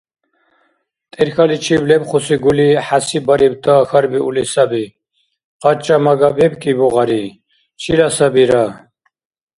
[1.11, 4.83] ТӀерхьаличиб лебхуси гули хӀясиббарибта хьарбиули саби:–
[5.61, 7.23] Къача-мага бебкӀибу-гъари?
[7.81, 8.63] Чила сабира?